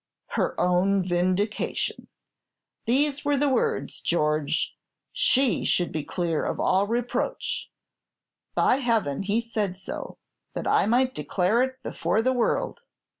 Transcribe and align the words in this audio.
Her 0.29 0.59
own 0.59 1.03
vindication, 1.03 2.07
these 2.87 3.23
were 3.23 3.37
the 3.37 3.47
words, 3.47 4.01
George; 4.01 4.73
she 5.13 5.63
should 5.63 5.91
be 5.91 6.03
clear 6.03 6.43
of 6.43 6.59
all 6.59 6.87
reproach. 6.87 7.69
By 8.55 8.77
Heaven, 8.77 9.21
he 9.21 9.39
said 9.39 9.77
so, 9.77 10.17
that 10.55 10.65
I 10.65 10.87
might 10.87 11.13
declare 11.13 11.61
it 11.61 11.77
before 11.83 12.23
the 12.23 12.33
world. 12.33 12.81